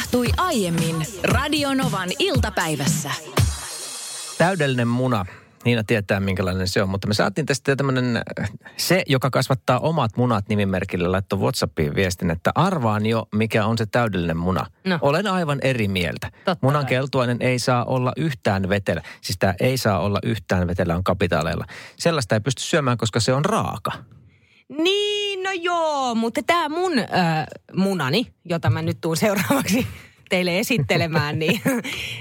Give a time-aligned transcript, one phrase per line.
[0.00, 3.10] tapahtui aiemmin Radionovan iltapäivässä.
[4.38, 5.26] Täydellinen muna.
[5.64, 6.88] Niina tietää, minkälainen se on.
[6.88, 8.22] Mutta me saatiin tästä tämmöinen,
[8.76, 13.86] se, joka kasvattaa omat munat nimimerkillä, laittoi WhatsAppiin viestin, että arvaan jo, mikä on se
[13.86, 14.66] täydellinen muna.
[14.86, 14.98] No.
[15.02, 16.30] Olen aivan eri mieltä.
[16.44, 16.88] Totta Munan kai.
[16.88, 19.02] keltuainen ei saa olla yhtään vetelä.
[19.20, 21.64] Siis tämä ei saa olla yhtään vetelä on kapitaaleilla.
[21.96, 23.92] Sellaista ei pysty syömään, koska se on raaka.
[24.78, 27.06] Niin, no joo, mutta tämä mun äh,
[27.76, 29.86] munani, jota mä nyt tuun seuraavaksi
[30.30, 31.60] teille esittelemään, niin,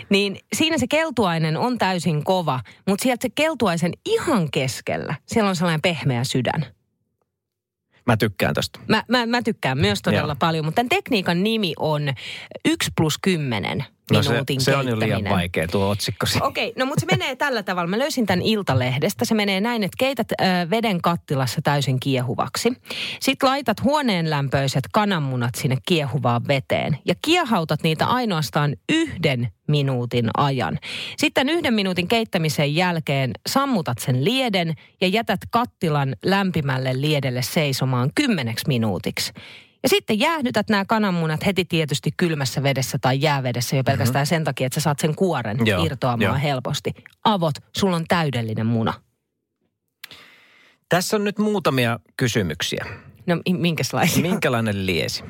[0.09, 5.55] niin siinä se keltuainen on täysin kova, mutta sieltä se keltuaisen ihan keskellä, siellä on
[5.55, 6.65] sellainen pehmeä sydän.
[8.05, 8.79] Mä tykkään tosta.
[8.87, 10.39] Mä, mä, mä tykkään myös todella Joo.
[10.39, 12.13] paljon, mutta tämän tekniikan nimi on
[12.65, 16.25] 1 plus 10 No se, se on jo liian vaikea tuo otsikko.
[16.41, 17.89] Okei, no mutta se menee tällä tavalla.
[17.89, 19.25] Mä löysin tämän Iltalehdestä.
[19.25, 22.73] Se menee näin, että keität ö, veden kattilassa täysin kiehuvaksi.
[23.19, 26.97] Sitten laitat huoneen lämpöiset kananmunat sinne kiehuvaan veteen.
[27.05, 30.79] Ja kiehautat niitä ainoastaan yhden minuutin ajan.
[31.17, 38.65] Sitten yhden minuutin keittämisen jälkeen sammutat sen lieden ja jätät kattilan lämpimälle liedelle seisomaan kymmeneksi
[38.67, 39.33] minuutiksi.
[39.83, 44.67] Ja sitten jäähdytät nämä kananmunat heti tietysti kylmässä vedessä tai jäävedessä jo pelkästään sen takia,
[44.67, 46.39] että sä saat sen kuoren Joo, irtoamaan joo.
[46.43, 46.93] helposti.
[47.23, 48.93] Avot, sulla on täydellinen muna.
[50.89, 52.85] Tässä on nyt muutamia kysymyksiä.
[53.25, 54.21] No mi- minkälaisia?
[54.21, 55.23] Minkälainen liesi?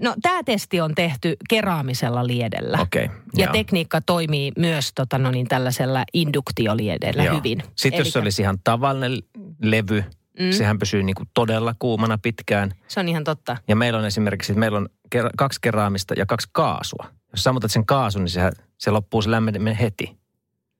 [0.00, 2.78] No tämä testi on tehty keraamisella liedellä.
[2.80, 3.10] Okei.
[3.36, 3.52] Ja joo.
[3.52, 7.36] tekniikka toimii myös tota, no niin, tällaisella induktioliedellä Joo.
[7.36, 7.62] hyvin.
[7.76, 9.18] Sitten jos se Elikkä olisi ihan tavallinen
[9.62, 10.04] levy,
[10.40, 10.52] mm.
[10.52, 12.74] sehän pysyy niin kuin todella kuumana pitkään.
[12.88, 13.56] Se on ihan totta.
[13.68, 17.06] Ja meillä on esimerkiksi, meillä on ker- kaksi keraamista ja kaksi kaasua.
[17.32, 20.20] Jos sammutat sen kaasun, niin sehän, se loppuu se lämmeneminen heti.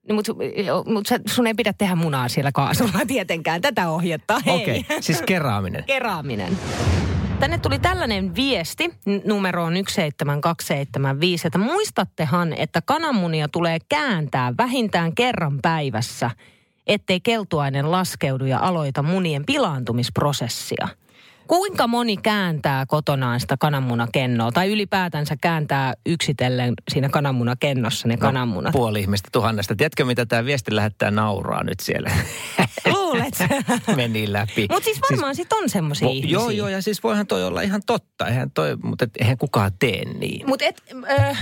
[0.09, 0.33] No, mutta
[0.85, 3.61] mut sun ei pidä tehdä munaa siellä kaasulla tietenkään.
[3.61, 4.41] Tätä ohjetta.
[4.45, 4.61] Hei.
[4.61, 5.01] Okei, okay.
[5.01, 5.83] siis keraaminen.
[5.83, 6.57] Keraaminen.
[7.39, 8.89] Tänne tuli tällainen viesti
[9.25, 16.31] numeroon 17275, että muistattehan, että kananmunia tulee kääntää vähintään kerran päivässä,
[16.87, 20.87] ettei keltuainen laskeudu ja aloita munien pilaantumisprosessia.
[21.47, 28.71] Kuinka moni kääntää kotonaan sitä kananmunakennoa tai ylipäätänsä kääntää yksitellen siinä kananmunakennossa ne kananmunat?
[28.71, 29.75] Puoli ihmistä tuhannesta.
[29.75, 32.11] Tiedätkö, mitä tämä viesti lähettää nauraa nyt siellä?
[32.93, 33.33] Luulet?
[33.95, 34.67] Meni läpi.
[34.71, 36.33] Mutta siis varmaan sit on semmoisia Vo- ihmisiä.
[36.33, 38.27] Joo, joo, ja siis voihan toi olla ihan totta.
[38.27, 40.47] Eihän toi, mutta et, eihän kukaan tee niin.
[40.47, 40.65] Mutta
[41.19, 41.37] äh,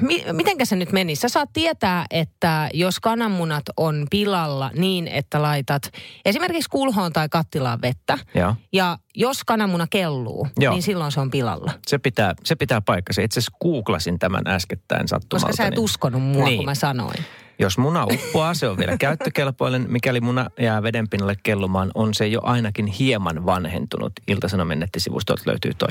[0.00, 1.16] mi, mitenkä se nyt meni?
[1.16, 5.82] Sä saat tietää, että jos kananmunat on pilalla niin, että laitat
[6.24, 8.18] esimerkiksi kulhoon tai kattilaan vettä.
[8.34, 8.54] Joo.
[8.72, 10.72] Ja jos kananmuna kelluu, Joo.
[10.74, 11.72] niin silloin se on pilalla.
[11.86, 13.22] Se pitää, se pitää paikkansa.
[13.22, 15.46] Itse asiassa googlasin tämän äskettäin sattumalta.
[15.46, 16.56] Koska sä et niin- uskonut mua, Niin.
[16.56, 17.24] kun mä sanoin.
[17.60, 19.86] Jos muna uppoaa, se on vielä käyttökelpoinen.
[19.88, 24.12] Mikäli muna jää vedenpinnalle kellumaan, on se jo ainakin hieman vanhentunut.
[24.28, 25.88] Ilta-Sanomien nettisivustolta löytyy toi.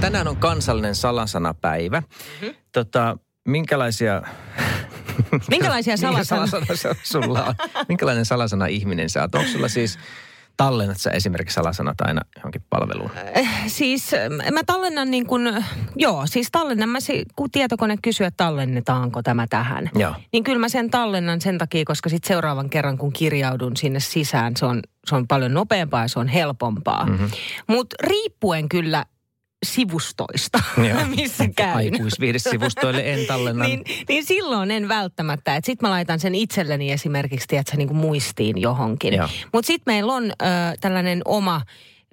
[0.00, 2.00] Tänään on kansallinen salasanapäivä.
[2.00, 2.54] Mm-hmm.
[2.72, 4.22] Tota, minkälaisia...
[5.50, 7.54] Minkälaisia salasana se sulla on?
[7.88, 9.34] Minkälainen salasana ihminen sä oot?
[9.34, 9.98] Onko sulla siis,
[10.64, 13.10] tallennat sä esimerkiksi salasanat aina johonkin palveluun?
[13.66, 15.64] Siis äh, mä tallennan niin kuin,
[15.96, 19.90] joo, siis tallennan mä, si- kun tietokone kysyy, että tallennetaanko tämä tähän.
[19.94, 20.14] Joo.
[20.32, 24.56] Niin kyllä mä sen tallennan sen takia, koska sitten seuraavan kerran kun kirjaudun sinne sisään,
[24.56, 27.04] se on, se on paljon nopeampaa ja se on helpompaa.
[27.06, 27.12] Mhm.
[27.12, 27.30] Mm-hmm.
[27.66, 29.04] Mutta riippuen kyllä
[29.66, 31.06] sivustoista, Joo.
[31.16, 31.76] missä käyn.
[31.76, 33.64] Aikuisviihdesivustoille en tallenna.
[33.64, 35.56] Niin, niin silloin en välttämättä.
[35.56, 39.14] Että sit mä laitan sen itselleni esimerkiksi, tiedätkö, niin kuin muistiin johonkin.
[39.52, 40.44] Mutta sitten meillä on ö,
[40.80, 41.62] tällainen oma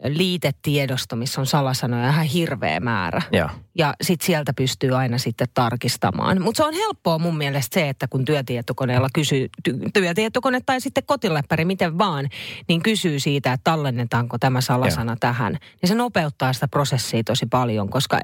[0.03, 3.21] liitetiedosto, missä on salasanoja ihan hirveä määrä.
[3.31, 3.49] Joo.
[3.77, 6.41] Ja sitten sieltä pystyy aina sitten tarkistamaan.
[6.41, 11.03] Mutta se on helppoa mun mielestä se, että kun työtietokoneella kysyy, ty- työtietokone tai sitten
[11.05, 12.29] kotiläppäri, miten vaan,
[12.67, 15.17] niin kysyy siitä, että tallennetaanko tämä salasana Joo.
[15.19, 15.53] tähän.
[15.81, 18.19] Niin se nopeuttaa sitä prosessia tosi paljon, koska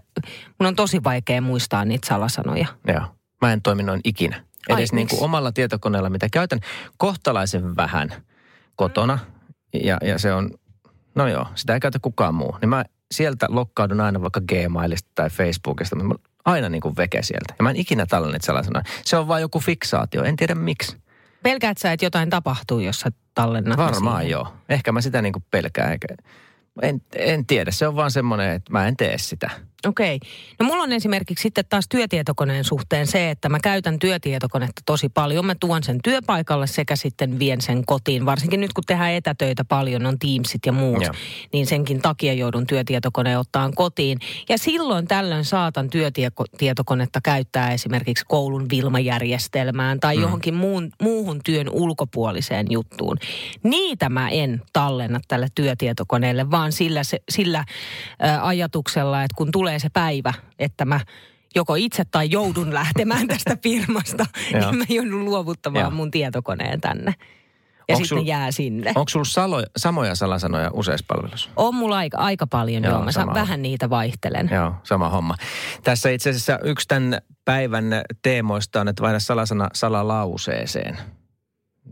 [0.59, 2.67] mun on tosi vaikea muistaa niitä salasanoja.
[2.87, 3.01] Joo.
[3.41, 4.43] Mä en toimi noin ikinä.
[4.69, 6.59] Ai, Edes niin kuin omalla tietokoneella, mitä käytän
[6.97, 8.13] kohtalaisen vähän
[8.75, 9.19] kotona.
[9.83, 10.49] Ja, ja se on,
[11.15, 12.57] no joo, sitä ei käytä kukaan muu.
[12.61, 15.95] Niin mä sieltä lokkaudun aina vaikka Gmailista tai Facebookista.
[15.95, 17.53] Mä aina niin kuin veke sieltä.
[17.59, 18.83] Ja mä en ikinä tallennet sellaisena.
[19.05, 20.23] Se on vaan joku fiksaatio.
[20.23, 20.97] En tiedä miksi.
[21.43, 24.31] Pelkäät sä, että jotain tapahtuu, jos sä tallennat Varmaan siihen?
[24.31, 24.47] joo.
[24.69, 25.97] Ehkä mä sitä niin kuin pelkään.
[26.81, 27.71] En, en tiedä.
[27.71, 29.49] Se on vaan semmoinen, että mä en tee sitä.
[29.87, 30.19] Okei.
[30.59, 35.45] No mulla on esimerkiksi sitten taas työtietokoneen suhteen se, että mä käytän työtietokonetta tosi paljon.
[35.45, 38.25] Mä tuon sen työpaikalle sekä sitten vien sen kotiin.
[38.25, 41.13] Varsinkin nyt kun tehdään etätöitä paljon, on Teamsit ja muut, Joo.
[41.53, 44.19] niin senkin takia joudun työtietokoneen ottaan kotiin.
[44.49, 50.21] Ja silloin tällöin saatan työtietokonetta käyttää esimerkiksi koulun Vilma-järjestelmään tai mm.
[50.21, 53.17] johonkin muun, muuhun työn ulkopuoliseen juttuun.
[53.63, 57.65] Niitä mä en tallenna tälle työtietokoneelle, vaan sillä, se, sillä ä,
[58.47, 60.99] ajatuksella, että kun tulee se päivä, että mä
[61.55, 65.91] joko itse tai joudun lähtemään tästä firmasta, niin mä joudun luovuttamaan Joo.
[65.91, 67.13] mun tietokoneen tänne.
[67.89, 68.91] Ja Onks sitten sul- jää sinne.
[68.95, 71.49] Onko sulla salo, samoja salasanoja useissa palveluissa?
[71.55, 72.93] On mulla aika, aika paljon, joo.
[72.93, 74.49] Joo, Mä sama vähän niitä vaihtelen.
[74.53, 75.35] Joo, sama homma.
[75.83, 77.85] Tässä itse asiassa yksi tämän päivän
[78.21, 80.97] teemoista on, että vaihda salasana salalauseeseen.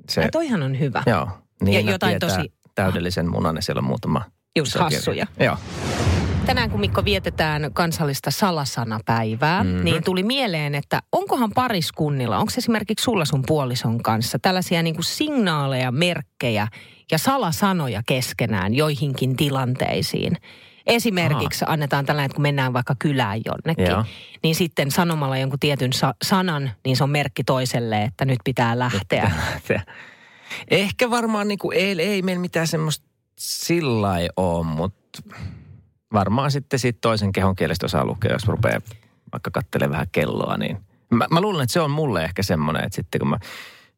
[0.09, 1.03] Se, Ja toihan on hyvä.
[1.05, 1.29] joo.
[1.63, 4.21] Niin jotain tietää tosi- täydellisen munan ja siellä on muutama.
[4.55, 5.27] Just hassuja.
[5.39, 5.57] Joo.
[6.45, 9.71] Tänään kun Mikko vietetään kansallista salasanapäivää, Mhm.
[9.71, 9.85] mm-hmm.
[9.85, 15.05] niin tuli mieleen, että onkohan pariskunnilla, onko esimerkiksi sulla sun puolison kanssa tällaisia niin kuin
[15.05, 16.67] signaaleja, merkkejä
[17.11, 20.37] ja salasanoja keskenään joihinkin tilanteisiin.
[20.87, 21.73] Esimerkiksi Aha.
[21.73, 24.05] annetaan tällainen, että kun mennään vaikka kylään jonnekin, Joo.
[24.43, 28.79] niin sitten sanomalla jonkun tietyn sa- sanan, niin se on merkki toiselle, että nyt pitää
[28.79, 29.31] lähteä.
[29.67, 29.81] Se-
[30.71, 33.05] Ehkä varmaan niin kuin ei, ei meillä mitään semmoista
[33.37, 35.21] sillä ei ole, mutta
[36.13, 38.81] varmaan sitten siitä toisen kehon kielestä osaa lukea, jos rupeaa
[39.31, 40.77] vaikka katselemaan vähän kelloa, niin
[41.09, 43.37] mä, mä luulen, että se on mulle ehkä semmoinen, että sitten kun mä,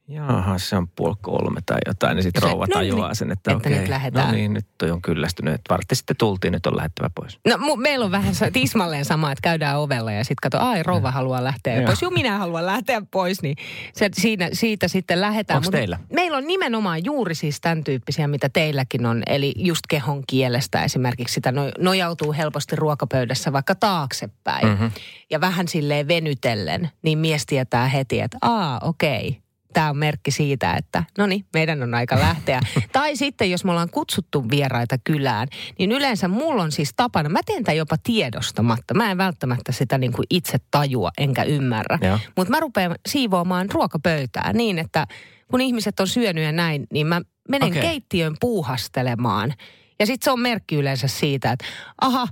[0.07, 3.51] jaha, se on puoli kolme tai jotain, niin sitten rouva no tajuaa niin, sen, että,
[3.51, 4.27] että okei, nyt lähdetään.
[4.27, 7.39] no niin, nyt toi on kyllästynyt, että vartti sitten tultiin, nyt on lähettävä pois.
[7.47, 11.11] No mu- meillä on vähän tismalleen sama, että käydään ovella ja sitten kato, ai rouva
[11.11, 11.85] haluaa lähteä Joo.
[11.85, 12.01] pois.
[12.01, 13.55] Joo, minä haluan lähteä pois, niin
[13.93, 15.63] se, siinä, siitä sitten lähdetään.
[15.63, 15.99] Mut teillä?
[16.13, 19.23] Meillä on nimenomaan juuri siis tämän tyyppisiä, mitä teilläkin on.
[19.27, 24.67] Eli just kehon kielestä esimerkiksi sitä no, nojautuu helposti ruokapöydässä vaikka taaksepäin.
[24.67, 24.85] Mhm.
[25.29, 29.42] Ja vähän silleen venytellen, niin mies tietää heti, että aa okei.
[29.73, 32.59] Tämä on merkki siitä, että no niin, meidän on aika lähteä.
[32.91, 35.47] tai sitten jos me ollaan kutsuttu vieraita kylään,
[35.79, 38.93] niin yleensä mulla on siis tapana, mä teen tämän jopa tiedostamatta.
[38.93, 41.99] Mä en välttämättä sitä niin kuin itse tajua enkä ymmärrä.
[42.37, 45.07] Mutta mä rupean siivoamaan ruokapöytää niin, että
[45.47, 47.81] kun ihmiset on syönyt ja näin, niin mä menen okay.
[47.81, 49.53] keittiöön puuhastelemaan.
[49.99, 51.65] Ja sitten se on merkki yleensä siitä, että
[52.01, 52.27] aha,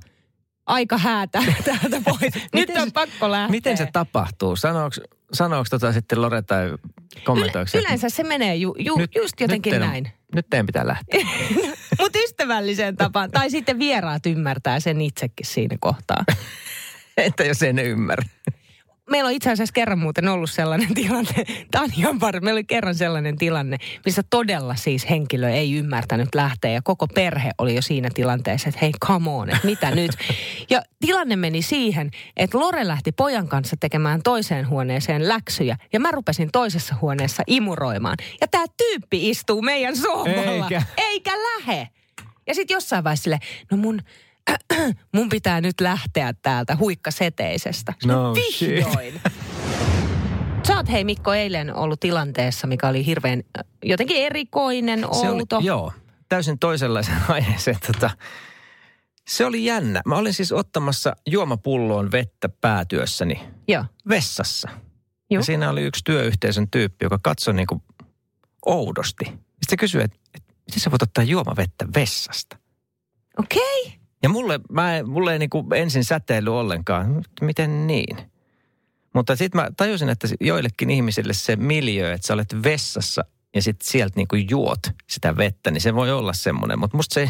[0.66, 2.36] aika häätää täältä pois.
[2.36, 3.52] Nyt Miten on pakko lähteä.
[3.52, 4.56] Miten se tapahtuu?
[4.56, 5.02] Sanooks,
[5.34, 6.70] sanooks tota sitten Lore tai
[7.24, 10.12] kommentoiko Yle- että Yleensä se menee ju, ju, nyt, just jotenkin nyt näin.
[10.36, 11.28] Nyt teidän pitää lähteä.
[12.00, 13.31] Mutta ystävälliseen tapaan.
[13.31, 16.24] Tai sitten vieraat ymmärtää sen itsekin siinä kohtaa.
[17.18, 18.25] Entä jos en ymmärrä?
[19.12, 22.63] Meillä on itse asiassa kerran muuten ollut sellainen tilanne, tämä on ihan parempi, meillä oli
[22.63, 27.81] kerran sellainen tilanne, missä todella siis henkilö ei ymmärtänyt lähteä ja koko perhe oli jo
[27.81, 30.12] siinä tilanteessa, että hei come on, että mitä nyt.
[30.69, 36.12] Ja tilanne meni siihen, että Lore lähti pojan kanssa tekemään toiseen huoneeseen läksyjä ja mä
[36.12, 38.18] rupesin toisessa huoneessa imuroimaan.
[38.42, 40.84] Ja tämä tyyppi istuu meidän sohvalla, Eikä.
[40.98, 41.88] eikä lähe.
[42.48, 43.40] Ja sitten jossain vaiheessa sille,
[43.72, 44.02] no mun,
[45.16, 47.94] mun pitää nyt lähteä täältä huikkaseteisestä.
[48.06, 48.34] No.
[48.36, 49.22] Vihdoin.
[50.68, 55.58] Sä oot hei Mikko eilen ollut tilanteessa, mikä oli hirveän äh, jotenkin erikoinen, Se outo.
[55.58, 55.94] Oli, joo,
[56.30, 57.78] täysin toisenlaisen aiheeseen.
[57.88, 58.10] Tota,
[59.28, 60.02] se oli jännä.
[60.06, 63.86] Mä olin siis ottamassa juomapulloon vettä päätyössäni Joo.
[64.10, 64.70] vessassa.
[64.72, 65.40] Joo.
[65.40, 67.82] Ja siinä oli yksi työyhteisön tyyppi, joka katsoi niin kuin
[68.66, 69.26] oudosti.
[69.26, 72.58] Sitten se kysyi, että, että miten sä voit ottaa juomavettä vessasta?
[73.40, 73.82] Okei.
[73.86, 74.00] Okay.
[74.24, 77.24] Ja mulle, mä, mulle ei niin kuin ensin säteily ollenkaan.
[77.42, 78.18] Miten niin?
[79.14, 83.26] Mutta sitten mä tajusin, että joillekin ihmisille se miljö, että sä olet vessassa
[83.56, 84.80] ja sitten sieltä niin kuin juot
[85.10, 86.80] sitä vettä, niin se voi olla semmoinen.
[86.80, 87.30] Mutta musta se,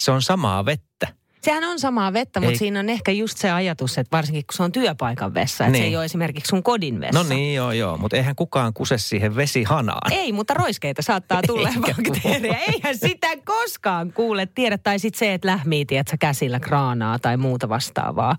[0.00, 1.19] se on samaa vettä.
[1.42, 2.56] Sehän on samaa vettä, mutta Ei.
[2.58, 5.82] siinä on ehkä just se ajatus, että varsinkin kun se on työpaikan vessa, että se
[5.82, 5.90] Niin.
[5.90, 7.22] ei ole esimerkiksi sun kodin vessa.
[7.22, 7.96] No niin, joo, joo.
[7.96, 10.12] Mutta eihän kukaan kuse siihen vesihanaan.
[10.12, 12.58] Ei, mutta roiskeita saattaa tulla Eikä bakteereja.
[12.58, 14.78] Eihän sitä koskaan kuule tiedä.
[14.78, 18.36] Tai sitten se, että lähmii, tiedätkö, käsillä kraanaa tai muuta vastaavaa.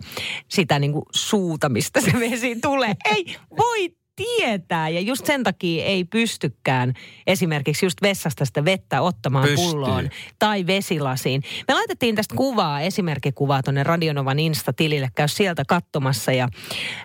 [0.47, 2.93] Sitä niin kuin suuta, mistä se vesi tulee.
[3.05, 4.89] Ei voi tietää.
[4.89, 6.93] Ja just sen takia ei pystykään
[7.27, 9.71] esimerkiksi just vessasta sitä vettä ottamaan Pystyy.
[9.71, 10.09] pulloon
[10.39, 11.43] tai vesilasiin.
[11.67, 15.09] Me laitettiin tästä kuvaa, esimerkkikuvaa tuonne Radionovan Insta-tilille.
[15.15, 16.43] Käy sieltä katsomassa ja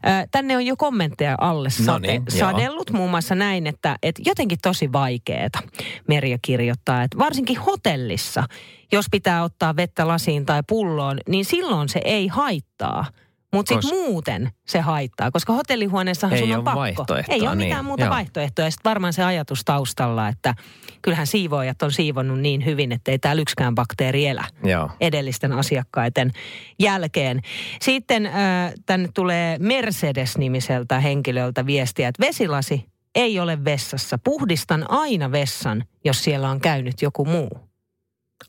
[0.06, 4.23] äh, tänne on jo kommentteja alle sate, No niin, sadellut muun muassa näin, että, että
[4.26, 5.58] jotenkin tosi vaikeeta
[6.08, 8.44] Merja kirjoittaa, että varsinkin hotellissa,
[8.92, 13.04] jos pitää ottaa vettä lasiin tai pulloon, niin silloin se ei haittaa.
[13.56, 17.04] Mutta sitten Kos- muuten se haittaa, koska hotellihuoneessahan Ei sun on pakko.
[17.28, 18.10] Ei ole mitään niin, muuta joo.
[18.10, 18.64] vaihtoehtoa.
[18.64, 20.54] Ja sitten varmaan se ajatus taustalla, että
[21.02, 24.90] kyllähän siivoojat on siivonnut niin hyvin, että ei täällä yksikään bakteeri elä Joo.
[25.00, 26.30] edellisten asiakkaiden
[26.78, 27.40] jälkeen.
[27.82, 28.32] Sitten äh,
[28.86, 34.18] tänne tulee Mercedes-nimiseltä henkilöltä viestiä, että vesilasi ei ole vessassa.
[34.25, 37.50] Puhdistan aina vessan, jos siellä on käynyt joku muu.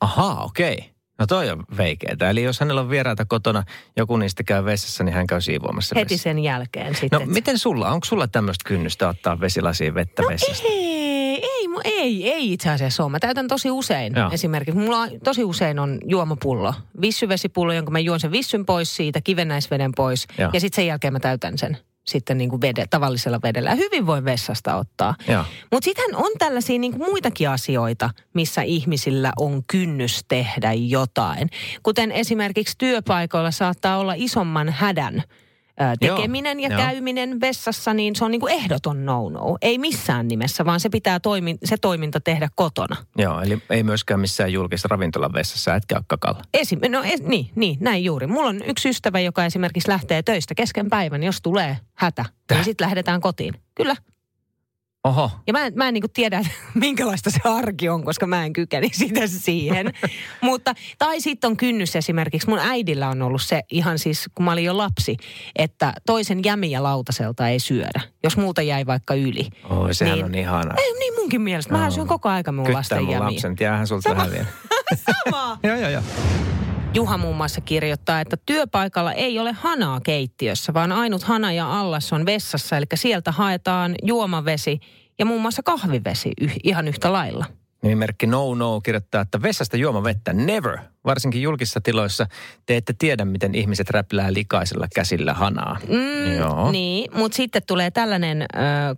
[0.01, 0.96] Ahaa, okei.
[1.19, 2.29] No toi on veikeetä.
[2.29, 3.63] Eli jos hänellä on vieraita kotona,
[3.97, 6.23] joku niistä käy vessassa, niin hän käy siivoamassa Heti vessa.
[6.23, 7.19] sen jälkeen sitten.
[7.19, 10.67] No miten sulla, onko sulla tämmöistä kynnystä ottaa vesilasiin vettä no vessasta?
[10.67, 13.11] ei, ei, ei, ei itse asiassa ole.
[13.11, 14.29] Mä täytän tosi usein Joo.
[14.31, 14.79] esimerkiksi.
[14.79, 16.73] Mulla on, tosi usein on juomapullo.
[17.01, 20.27] Vissyvesipullo, jonka mä juon sen vissyn pois siitä, kivennäisveden pois.
[20.37, 20.49] Joo.
[20.53, 23.75] Ja sitten sen jälkeen mä täytän sen sitten niin kuin vede, tavallisella vedellä.
[23.75, 25.15] Hyvin voi vessasta ottaa.
[25.71, 31.49] Mutta sitten on tällaisia niin kuin muitakin asioita, missä ihmisillä on kynnys tehdä jotain.
[31.83, 35.23] Kuten esimerkiksi työpaikoilla saattaa olla isomman hädän
[36.01, 39.57] Joo, tekeminen ja käyminen vessassa, niin se on niin kuin ehdoton no-no.
[39.61, 42.95] Ei missään nimessä, vaan se pitää toimi, se toiminta tehdä kotona.
[43.17, 46.41] Joo, eli ei myöskään missään julkisessa ravintolan vessassa, etkä ole kakalla.
[46.53, 48.27] Esim, no es, niin, niin, näin juuri.
[48.27, 52.57] Mulla on yksi ystävä, joka esimerkiksi lähtee töistä kesken päivän, jos tulee hätä, Täh?
[52.57, 53.53] niin sitten lähdetään kotiin.
[53.75, 53.95] Kyllä.
[55.07, 56.41] Oho, Ja mä en, mä en niin tiedä,
[56.73, 59.93] minkälaista se arki on, koska mä en kykene sitä siihen.
[60.41, 64.51] Mutta, tai sitten on kynnys esimerkiksi, mun äidillä on ollut se ihan siis, kun mä
[64.51, 65.17] olin jo lapsi,
[65.55, 69.47] että toisen jämiä lautaselta ei syödä, jos multa jäi vaikka yli.
[69.69, 70.25] Oi, sehän Niin.
[70.25, 70.77] on ihanaa.
[70.77, 71.73] Ei, niin munkin mielestä.
[71.73, 71.95] Mähän Joo.
[71.95, 73.27] syön koko aika mun Kyttää lasten mun jämiä.
[73.31, 74.29] lapsen, jäähän sulta Sama.
[74.31, 74.45] vielä.
[75.25, 75.59] Sama.
[75.63, 76.03] joo, joo, joo.
[76.93, 82.13] Juha muun muassa kirjoittaa, että työpaikalla ei ole hanaa keittiössä, vaan ainut hana ja allas
[82.13, 84.79] on vessassa, eli sieltä haetaan juomavesi
[85.19, 87.45] ja muun muassa kahvivesi yh, ihan yhtä lailla.
[87.83, 90.77] Nimimerkki No No kirjoittaa, että vessasta juomavettä never.
[91.07, 92.27] Varsinkin julkisissa tiloissa
[92.65, 95.77] te ette tiedä, miten ihmiset räplää likaisella käsillä hanaa.
[95.87, 96.71] Mm, Joo.
[96.71, 98.45] Niin, mutta sitten tulee tällainen ö,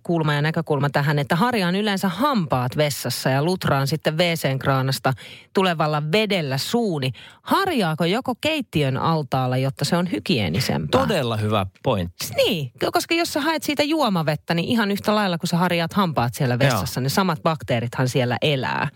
[0.03, 5.13] kulma ja näkökulma tähän, että harjaan yleensä hampaat vessassa ja lutraan sitten WC-kraanasta
[5.53, 7.11] tulevalla vedellä suuni.
[7.41, 11.01] Harjaako joko keittiön altaalla, jotta se on hygienisempää?
[11.01, 12.27] Todella hyvä pointti.
[12.35, 16.33] Niin, koska jos sä haet siitä juomavettä, niin ihan yhtä lailla kuin sä harjaat hampaat
[16.33, 18.87] siellä vessassa, ne samat bakteerithan siellä elää.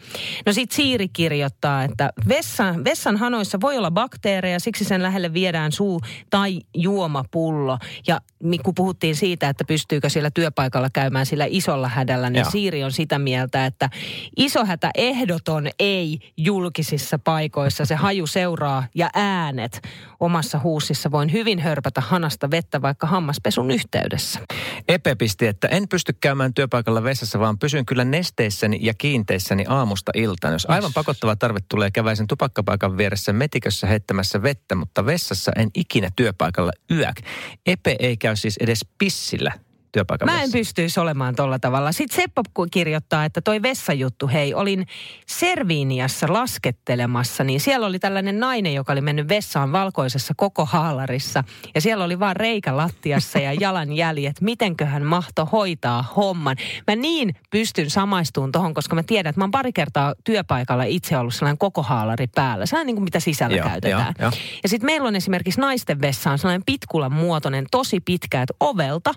[0.46, 5.72] No sit Siiri kirjoittaa, että vessan, vessan hanoissa voi olla bakteereja, siksi sen lähelle viedään
[5.72, 7.78] suu tai juomapullo.
[8.08, 8.22] Ja
[8.64, 12.52] kun puhuttiin siitä, että pystyykö siellä työpaikalla käymään sillä isolla hädällä, niin Joo.
[12.52, 13.90] Siiri on sitä mieltä, että
[14.38, 17.86] iso hätä ehdoton ei julkisissa paikoissa.
[17.86, 19.82] Se haju seuraa ja äänet
[20.20, 24.40] omassa huussissa voin hyvin hörpätä hanasta vettä vaikka hammaspesun yhteydessä.
[24.88, 30.12] Epe pisti, että en pysty käymään työpaikalla vessassa, vaan pysyn kyllä nesteissäni ja kiinteissäni aamusta
[30.16, 30.54] iltaan.
[30.54, 36.10] Jos aivan pakottava tarve tulee, käväisen tupakkapaikan vieressä metikössä heittämässä vettä, mutta vessassa en ikinä
[36.16, 37.22] työpaikalla yök.
[37.66, 39.52] Epe ei käy siis edes pissillä
[39.94, 40.58] työpaikan Mä en vessassa.
[40.58, 41.92] pystyisi olemaan tolla tavalla.
[41.92, 44.88] Sitten Seppo kirjoittaa, että toi vessajuttu, hei, olin
[45.28, 51.44] Serviniassa laskettelemassa, niin siellä oli tällainen nainen, joka oli mennyt vessaan valkoisessa koko haalarissa.
[51.76, 54.42] Ja siellä oli vaan reikä lattiassa ja jalanjäljet.
[54.42, 56.58] Mitenköhän mahto hoitaa homman.
[56.88, 61.18] Mä niin pystyn samaistumaan tohon, koska mä tiedän, että mä oon pari kertaa työpaikalla itse
[61.18, 62.66] ollut sellainen koko haalari päällä.
[62.66, 64.14] Sellainen niin kuin mitä sisällä Joo, käytetään.
[64.20, 64.32] joo, joo.
[64.64, 69.14] Ja sitten meillä on esimerkiksi naisten vessa on sellainen pitkulan muotoinen, tosi pitkä, että ovelta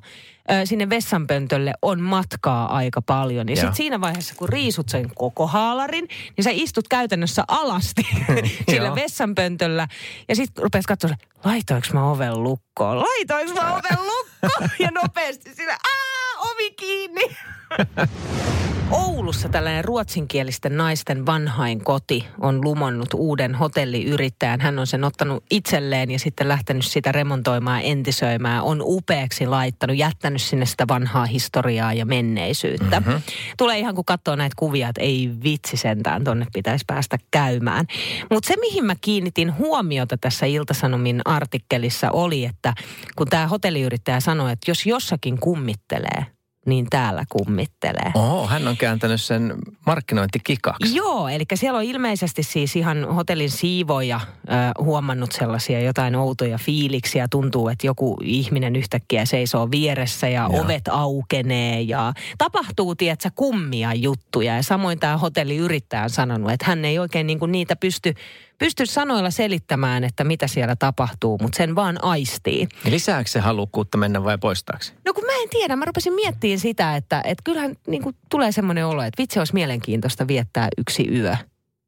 [0.64, 3.48] sinne vessanpöntölle on matkaa aika paljon.
[3.48, 8.02] Ja sitten siinä vaiheessa, kun riisut sen koko haalarin, niin sä istut käytännössä alasti
[8.70, 9.88] sillä vessanpöntöllä.
[10.28, 11.10] Ja sitten rupes katsoa,
[11.44, 13.00] laitoinko mä oven lukkoon?
[13.00, 14.70] Laitoinko mä oven lukkoon?
[14.78, 17.22] Ja nopeasti sillä, aa, ovi kiinni.
[18.90, 24.60] Oulussa tällainen ruotsinkielisten naisten vanhain koti on lumonnut uuden hotelliyrittäjän.
[24.60, 28.62] Hän on sen ottanut itselleen ja sitten lähtenyt sitä remontoimaan, entisöimään.
[28.62, 33.00] On upeaksi laittanut, jättänyt sinne sitä vanhaa historiaa ja menneisyyttä.
[33.00, 33.22] Mm-hmm.
[33.58, 37.86] Tulee ihan kun katsoo näitä kuvia, että ei vitsi sentään, tonne pitäisi päästä käymään.
[38.30, 42.74] Mutta se, mihin mä kiinnitin huomiota tässä Iltasanomin artikkelissa oli, että
[43.16, 46.35] kun tämä hotelliyrittäjä sanoi, että jos jossakin kummittelee,
[46.66, 48.12] niin täällä kummittelee.
[48.14, 49.54] Oho, hän on kääntänyt sen
[49.86, 50.96] markkinointikikaksi.
[50.96, 57.26] Joo, eli siellä on ilmeisesti siis ihan hotellin siivoja ö, huomannut sellaisia jotain outoja fiiliksiä.
[57.30, 60.62] Tuntuu, että joku ihminen yhtäkkiä seisoo vieressä ja Joo.
[60.64, 64.56] ovet aukenee ja tapahtuu, tiedätkö, kummia juttuja.
[64.56, 68.14] Ja samoin tämä hotelliyrittäjä on sanonut, että hän ei oikein niinku niitä pysty,
[68.58, 72.68] pysty sanoilla selittämään, että mitä siellä tapahtuu, mutta sen vaan aistii.
[72.90, 74.84] Lisääkö se halukkuutta mennä vai poistaako?
[75.04, 78.52] No kun mä en tiedä, mä rupesin miettimään sitä, että, että kyllähän niin kuin tulee
[78.52, 81.36] semmoinen olo, että vitsi olisi mielenkiintoista viettää yksi yö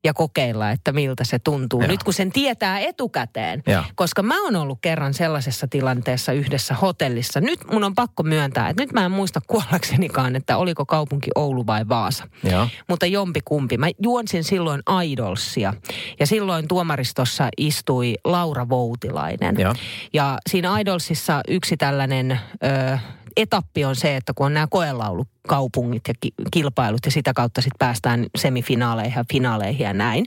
[0.04, 1.80] ja kokeilla, että miltä se tuntuu.
[1.80, 1.90] Joo.
[1.90, 3.62] Nyt kun sen tietää etukäteen.
[3.66, 3.82] Joo.
[3.94, 7.40] Koska mä oon ollut kerran sellaisessa tilanteessa yhdessä hotellissa.
[7.40, 11.66] Nyt mun on pakko myöntää, että nyt mä en muista kuollaksenikaan, että oliko kaupunki Oulu
[11.66, 12.28] vai Vaasa.
[12.50, 12.68] Joo.
[12.88, 13.78] Mutta jompi kumpi.
[13.78, 15.74] Mä juonsin silloin Idolsia.
[16.20, 19.56] Ja silloin tuomaristossa istui Laura Voutilainen.
[19.58, 19.74] Joo.
[20.12, 22.98] Ja siinä Idolsissa yksi tällainen ö,
[23.36, 27.60] etappi on se, että kun on nämä koelaulu kaupungit ja ki- kilpailut ja sitä kautta
[27.60, 30.26] sitten päästään semifinaaleihin ja finaaleihin ja näin.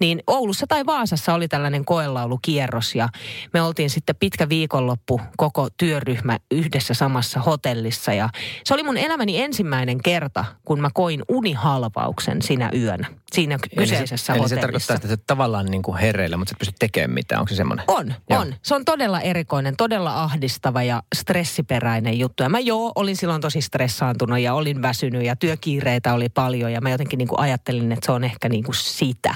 [0.00, 3.08] Niin Oulussa tai Vaasassa oli tällainen koelaulukierros ja
[3.52, 8.28] me oltiin sitten pitkä viikonloppu koko työryhmä yhdessä samassa hotellissa ja
[8.64, 14.38] se oli mun elämäni ensimmäinen kerta, kun mä koin unihalvauksen sinä yönä, siinä kyseisessä eli
[14.38, 14.54] se, hotellissa.
[14.54, 17.40] eli se tarkoittaa, että se tavallaan niin kuin hereillä, mutta sä et pysty tekemään mitään.
[17.40, 17.84] Onko se semmoinen?
[17.88, 18.40] On, Joo.
[18.40, 18.54] on.
[18.62, 22.42] Se on todella erikoinen, todella ahdistava ja stressiperäinen juttu.
[22.42, 26.80] Ja mä joo, olin silloin tosi stressaantunut ja olin väsynyt ja työkiireitä oli paljon ja
[26.80, 29.34] mä jotenkin niin kuin ajattelin, että se on ehkä niin kuin sitä.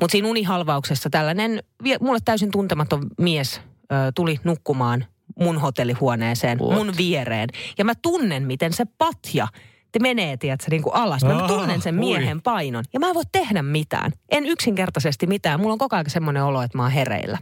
[0.00, 1.62] Mutta siinä unihalvauksessa tällainen
[2.00, 3.60] mulle täysin tuntematon mies
[3.92, 5.04] ö, tuli nukkumaan
[5.40, 6.74] mun hotellihuoneeseen, What?
[6.74, 7.48] mun viereen.
[7.78, 9.48] Ja mä tunnen, miten se patja
[9.92, 11.24] te menee, tiedätkö, niin kuin alas.
[11.24, 12.84] Mä Ah, tunnen sen miehen painon.
[12.92, 14.12] Ja mä en voi tehdä mitään.
[14.28, 15.60] En yksinkertaisesti mitään.
[15.60, 17.38] Mulla on koko ajan semmoinen olo, että mä oon hereillä.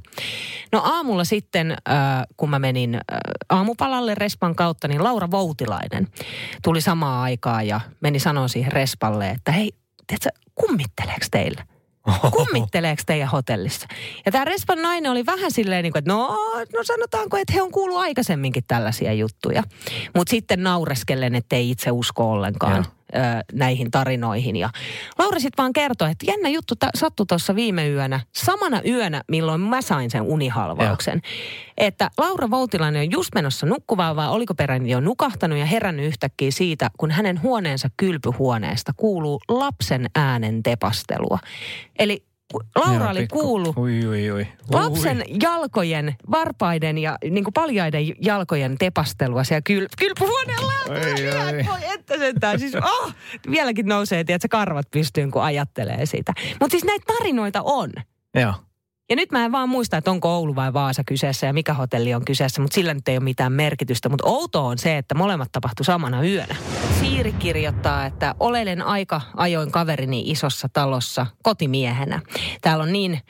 [0.72, 1.96] No aamulla sitten, äh,
[2.36, 3.00] kun mä menin äh,
[3.48, 6.08] aamupalalle Respan kautta, niin Laura Voutilainen
[6.62, 9.72] tuli samaan aikaan ja meni sanoa siihen Respalle, että hei,
[10.06, 11.64] tiedätkö, kummitteleeko teillä?
[12.30, 13.86] Kummitteleeko teidän hotellissa?
[14.26, 16.28] Ja tämä Respan nainen oli vähän silleen, niin kuin, että no,
[16.72, 19.62] no sanotaanko, että he on kuullut aikaisemminkin tällaisia juttuja.
[20.14, 22.84] Mutta sitten naureskellen, että ei itse usko ollenkaan
[23.16, 24.56] ö, näihin tarinoihin.
[24.56, 24.70] Ja
[25.18, 29.60] Laura sitten vaan kertoi, että jännä juttu ta- sattui tuossa viime yönä, samana yönä, milloin
[29.60, 31.22] mä sain sen unihalvauksen.
[31.78, 36.50] Että Laura Voutilainen on just menossa nukkuvaan, vai oliko peräni jo nukahtanut ja herännyt yhtäkkiä
[36.50, 41.38] siitä, kun hänen huoneensa kylpyhuoneesta kuuluu lapsen äänen tepastelua.
[41.98, 42.24] Eli
[42.76, 44.46] Laura Joo, oli pikku- kuullut Ui, ui, ui.
[44.70, 50.58] lapsen jalkojen, varpaiden ja niin kuin paljaiden jalkojen tepastelua siellä kyl, kylpyhuoneen
[51.58, 52.58] en voi että sentään.
[52.58, 53.12] Siis, oh,
[53.50, 56.32] vieläkin nousee, että karvat pystyyn, kun ajattelee sitä.
[56.60, 57.92] Mutta siis näitä tarinoita on.
[58.34, 58.54] Joo.
[59.10, 62.14] Ja nyt mä en vaan muista, että onko Oulu vai Vaasa kyseessä ja mikä hotelli
[62.14, 64.08] on kyseessä, mutta sillä nyt ei ole mitään merkitystä.
[64.08, 66.56] Mutta outoa on se, että molemmat tapahtu samana yönä.
[67.00, 72.20] Siiri kirjoittaa, että olelen aika ajoin kaverini isossa talossa kotimiehenä.
[72.60, 73.20] Täällä on niin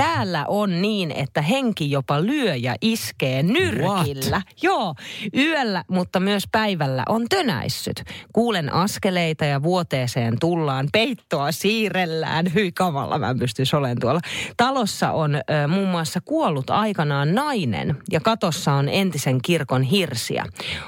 [0.00, 4.42] Täällä on niin, että henki jopa lyö ja iskee nyrkillä.
[4.62, 4.94] Joo,
[5.36, 8.02] yöllä, mutta myös päivällä on tönäissyt.
[8.32, 12.54] Kuulen askeleita ja vuoteeseen tullaan, peittoa siirrellään.
[12.54, 14.20] Hyi kamalla, mä en pystyisi olemaan tuolla.
[14.56, 20.44] Talossa on ö, muun muassa kuollut aikanaan nainen ja katossa on entisen kirkon hirsiä.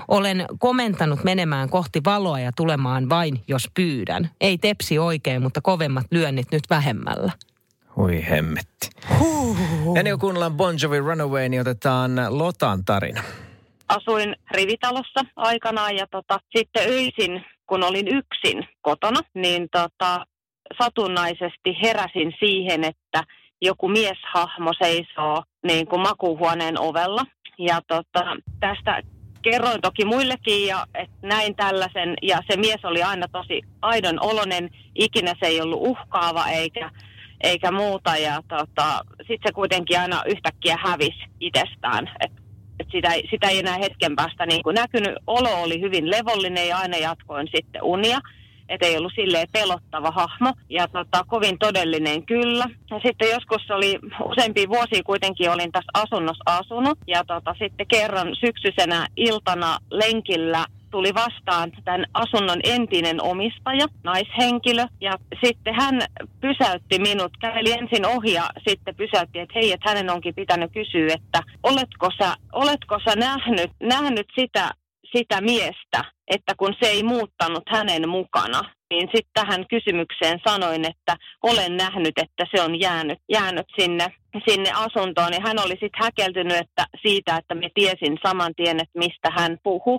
[0.09, 4.31] Olen komentanut menemään kohti valoa ja tulemaan vain, jos pyydän.
[4.40, 7.33] Ei tepsi oikein, mutta kovemmat lyönnit nyt vähemmällä.
[7.96, 8.90] Hui hemmetti.
[9.96, 13.22] Ennen kuin kuunnellaan Bon Jovi Runaway, niin otetaan Lotan tarina.
[13.88, 20.26] asuin rivitalossa aikanaan ja tota, sitten öisin, kun olin yksin kotona, niin tota,
[20.83, 23.22] satunnaisesti heräsin siihen, että
[23.62, 27.24] joku mieshahmo seisoo niin kuin makuuhuoneen ovella.
[27.59, 28.24] Ja tota,
[28.61, 29.02] tästä
[29.42, 34.70] kerroin toki muillekin ja että näin tällaisen ja se mies oli aina tosi aidon olonen,
[34.94, 36.90] ikinä se ei ollut uhkaava eikä,
[37.42, 42.42] eikä muuta ja tota, sitten se kuitenkin aina yhtäkkiä hävisi itsestään, että
[42.81, 45.14] et sitä, sitä ei enää hetken päästä niin kuin näkynyt.
[45.26, 48.18] Olo oli hyvin levollinen ja aina jatkoin sitten unia.
[48.68, 52.64] Että ei ollut silleen pelottava hahmo ja tota, kovin todellinen kyllä.
[52.90, 58.28] Ja sitten joskus oli useampia vuosia kuitenkin olin tässä asunnossa asunut ja tota, sitten kerran
[58.40, 65.12] syksyisenä iltana lenkillä tuli vastaan tämän asunnon entinen omistaja, naishenkilö, ja
[65.44, 66.02] sitten hän
[66.40, 71.14] pysäytti minut, käveli ensin ohi ja sitten pysäytti, että hei, että hänen onkin pitänyt kysyä,
[71.14, 74.70] että oletko sä, oletko sä nähnyt, nähnyt sitä,
[75.16, 81.16] sitä miestä, että kun se ei muuttanut hänen mukana, niin sitten tähän kysymykseen sanoin, että
[81.42, 84.07] olen nähnyt, että se on jäänyt, jäänyt sinne,
[84.48, 85.33] sinne asuntoon.
[85.33, 89.59] Ja hän oli sitten häkeltynyt että siitä, että me tiesin saman tien, että mistä hän
[89.62, 89.98] puhui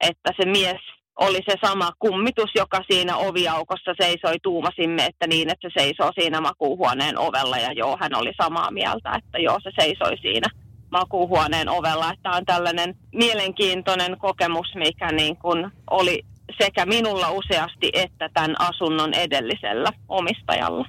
[0.00, 0.80] että se mies
[1.20, 4.36] oli se sama kummitus, joka siinä oviaukossa seisoi.
[4.42, 7.58] Tuumasimme, että niin, että se seisoo siinä makuuhuoneen ovella.
[7.58, 10.48] Ja joo, hän oli samaa mieltä, että joo, se seisoi siinä
[10.90, 12.12] makuuhuoneen ovella.
[12.12, 16.22] Että on tällainen mielenkiintoinen kokemus, mikä niin kuin oli
[16.62, 20.86] sekä minulla useasti että tämän asunnon edellisellä omistajalla.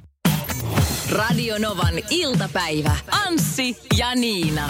[1.12, 2.92] Radio Novan iltapäivä.
[3.28, 4.70] Anssi ja Niina.